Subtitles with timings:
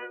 [0.00, 0.08] Up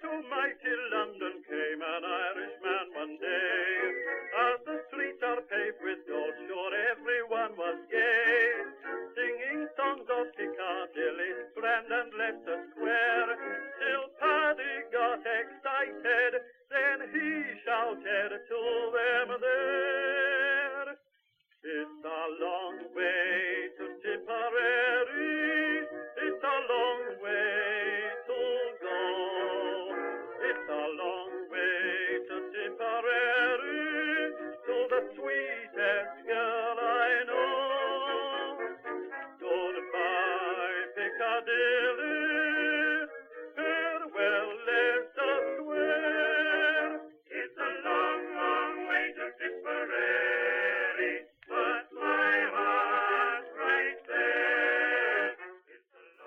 [0.00, 3.92] to mighty London came an Irishman one day.
[4.48, 8.64] As the streets are paved with gold, sure everyone was gay.
[9.12, 12.16] Singing songs of Piccadilly, friend and
[35.14, 38.58] sweetest girl I know.
[43.56, 44.52] Farewell.
[47.30, 49.26] It's a long, long way to.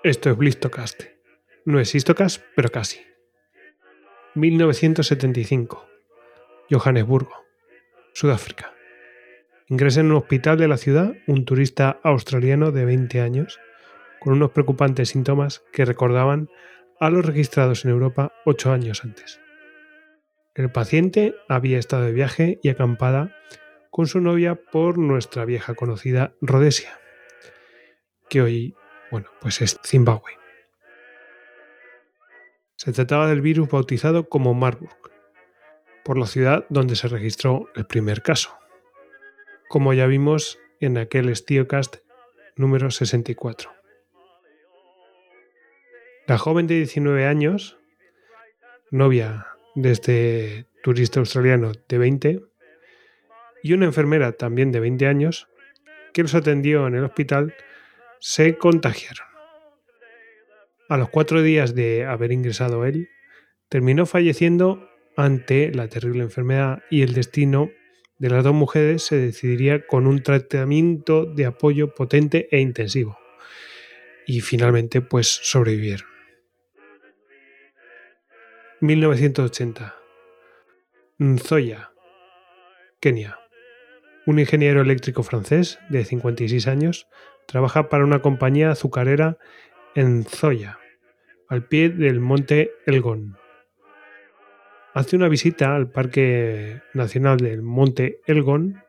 [0.02, 1.02] Esto es Blistocast.
[1.66, 1.94] No es
[2.56, 3.00] pero casi.
[4.34, 5.78] 1975.
[6.70, 7.44] Johannesburgo,
[8.20, 8.74] Sudáfrica.
[9.68, 13.58] Ingresa en un hospital de la ciudad un turista australiano de 20 años
[14.20, 16.50] con unos preocupantes síntomas que recordaban
[17.00, 19.40] a los registrados en Europa ocho años antes.
[20.54, 23.34] El paciente había estado de viaje y acampada
[23.90, 27.00] con su novia por nuestra vieja conocida Rhodesia,
[28.28, 28.74] que hoy,
[29.10, 30.32] bueno, pues es Zimbabue.
[32.76, 35.09] Se trataba del virus bautizado como Marburg,
[36.10, 38.58] por la ciudad donde se registró el primer caso,
[39.68, 41.98] como ya vimos en aquel Stiocast
[42.56, 43.70] número 64.
[46.26, 47.78] La joven de 19 años,
[48.90, 52.40] novia de este turista australiano de 20,
[53.62, 55.46] y una enfermera también de 20 años,
[56.12, 57.54] que los atendió en el hospital,
[58.18, 59.28] se contagiaron.
[60.88, 63.10] A los cuatro días de haber ingresado él,
[63.68, 67.70] terminó falleciendo ante la terrible enfermedad y el destino
[68.18, 73.18] de las dos mujeres se decidiría con un tratamiento de apoyo potente e intensivo.
[74.26, 76.06] Y finalmente, pues sobrevivieron.
[78.80, 79.94] 1980.
[81.18, 81.92] Nzoya,
[83.00, 83.38] Kenia.
[84.26, 87.06] Un ingeniero eléctrico francés de 56 años
[87.46, 89.38] trabaja para una compañía azucarera
[89.94, 90.78] en Nzoya,
[91.48, 93.36] al pie del monte Elgon.
[94.92, 98.82] Hace una visita al Parque Nacional del Monte Elgon,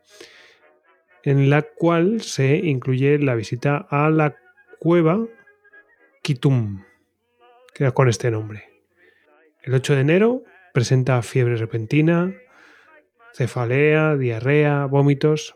[1.24, 4.36] en la cual se incluye la visita a la
[4.80, 5.28] cueva
[6.24, 6.84] Kitum,
[7.76, 8.64] que con este nombre.
[9.62, 12.34] El 8 de enero presenta fiebre repentina,
[13.36, 15.56] cefalea, diarrea, vómitos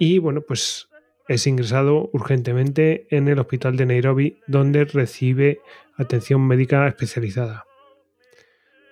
[0.00, 0.88] y bueno, pues
[1.28, 5.60] es ingresado urgentemente en el hospital de Nairobi donde recibe
[5.96, 7.67] atención médica especializada.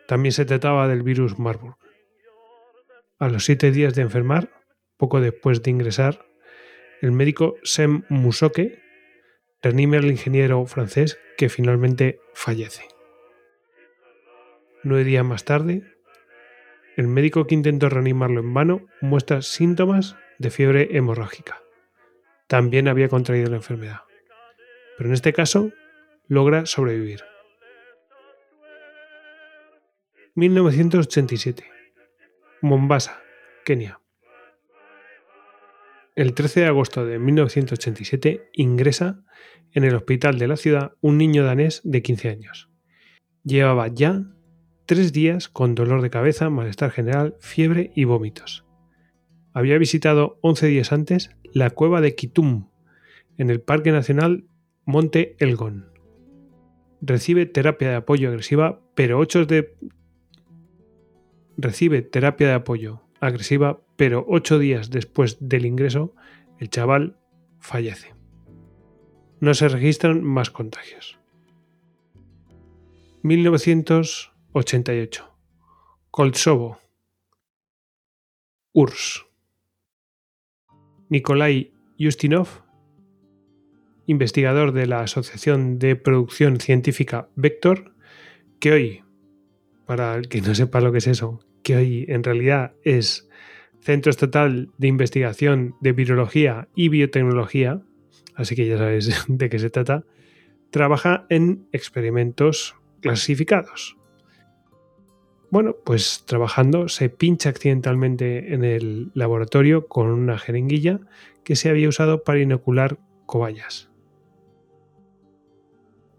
[0.06, 1.77] También se trataba del virus Marburg.
[3.19, 4.50] A los siete días de enfermar,
[4.97, 6.27] poco después de ingresar,
[7.00, 8.83] el médico Sem Musoke
[9.62, 12.84] reanima al ingeniero francés que finalmente fallece.
[14.83, 15.83] Nueve días más tarde,
[16.97, 21.61] el médico que intentó reanimarlo en vano muestra síntomas de fiebre hemorrágica.
[22.47, 24.00] También había contraído la enfermedad.
[24.97, 25.73] Pero en este caso,
[26.28, 27.23] logra sobrevivir.
[30.36, 31.64] 1987.
[32.60, 33.22] Mombasa,
[33.64, 34.02] Kenia.
[36.14, 39.25] El 13 de agosto de 1987 ingresa
[39.72, 42.69] en el hospital de la ciudad un niño danés de 15 años.
[43.44, 44.25] Llevaba ya
[44.84, 48.66] tres días con dolor de cabeza, malestar general, fiebre y vómitos.
[49.54, 52.69] Había visitado 11 días antes la cueva de Kitum,
[53.38, 54.44] en el Parque Nacional
[54.84, 55.86] Monte Elgon.
[57.00, 59.75] Recibe terapia de apoyo agresiva, pero 8 de
[61.56, 66.14] recibe terapia de apoyo agresiva, pero ocho días después del ingreso,
[66.58, 67.19] el chaval
[67.58, 68.14] fallece.
[69.41, 71.19] No se registran más contagios.
[73.23, 75.35] 1988.
[76.11, 76.79] Koltsovo.
[78.73, 79.25] URSS.
[81.09, 82.49] Nikolai Justinov,
[84.06, 87.94] investigador de la Asociación de Producción Científica Vector,
[88.61, 89.06] que hoy,
[89.87, 93.29] para el que no sepa lo que es eso, que hoy en realidad es
[93.81, 97.81] Centro Estatal de Investigación de Virología y Biotecnología,
[98.35, 100.05] así que ya sabéis de qué se trata,
[100.71, 103.97] trabaja en experimentos clasificados.
[105.50, 110.99] Bueno, pues trabajando se pincha accidentalmente en el laboratorio con una jeringuilla
[111.44, 113.88] que se había usado para inocular cobayas.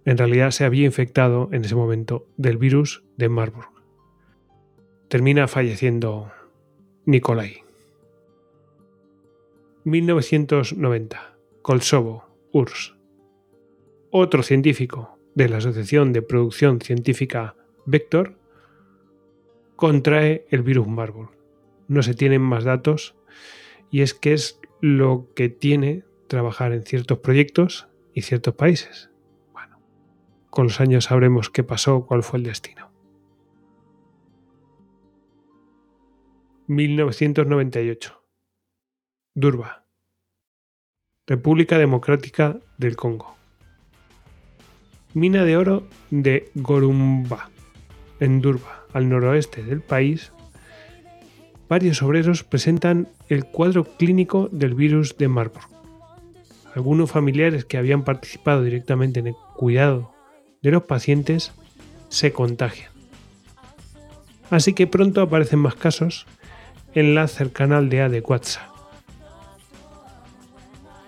[0.07, 3.68] En realidad se había infectado en ese momento del virus de Marburg.
[5.09, 6.31] Termina falleciendo
[7.06, 7.65] Nikolai.
[9.83, 11.38] 1990.
[11.62, 12.24] Kolsovo,
[12.54, 12.95] URSS.
[14.09, 18.38] Otro científico de la Asociación de Producción Científica Vector
[19.75, 21.31] contrae el virus Marburg.
[21.89, 23.13] No se tienen más datos
[23.92, 29.09] y es que es lo que tiene trabajar en ciertos proyectos y ciertos países.
[30.57, 32.89] Con los años sabremos qué pasó, cuál fue el destino.
[36.65, 38.19] 1998.
[39.36, 39.86] Durba.
[41.27, 43.36] República Democrática del Congo.
[45.13, 47.51] Mina de oro de Gorumba,
[48.19, 50.33] en Durba, al noroeste del país,
[51.69, 55.69] varios obreros presentan el cuadro clínico del virus de Marburg.
[56.74, 60.17] Algunos familiares que habían participado directamente en el cuidado
[60.62, 61.54] de los pacientes
[62.09, 62.92] se contagian.
[64.50, 66.25] Así que pronto aparecen más casos
[66.94, 68.69] en la cercana aldea de Quatsa.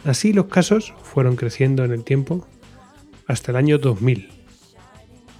[0.05, 2.47] Así los casos fueron creciendo en el tiempo
[3.27, 4.29] hasta el año 2000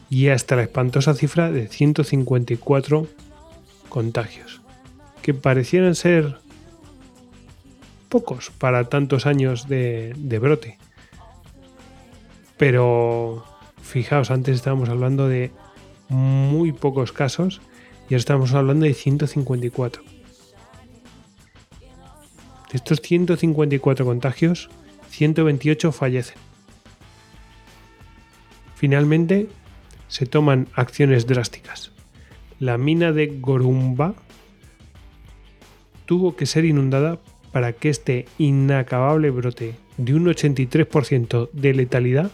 [0.10, 3.08] y hasta la espantosa cifra de 154
[3.90, 4.62] contagios,
[5.22, 6.38] que parecieran ser
[8.10, 10.78] pocos para tantos años de, brote.
[12.58, 13.46] Pero
[13.82, 15.52] fijaos, antes estábamos hablando de
[16.10, 17.62] muy pocos casos
[18.10, 20.04] y ahora estamos hablando de 154.
[22.72, 24.70] De estos 154 contagios,
[25.10, 26.38] 128 fallecen.
[28.76, 29.50] Finalmente,
[30.08, 31.92] se toman acciones drásticas.
[32.60, 34.16] La mina de Gorumba
[36.06, 37.20] tuvo que ser inundada
[37.52, 42.32] para que este inacabable brote de un 83% de letalidad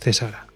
[0.00, 0.47] cesara.